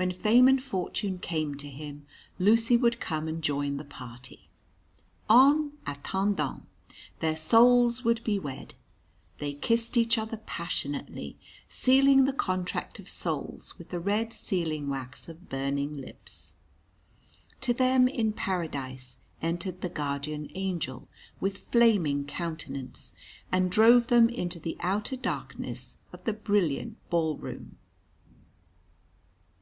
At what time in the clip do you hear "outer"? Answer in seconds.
24.80-25.16